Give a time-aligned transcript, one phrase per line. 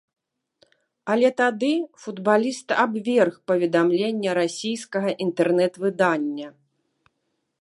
[1.15, 1.69] Але тады
[2.05, 6.47] футбаліст абверг паведамленне расійскага інтэрнэт-выдання.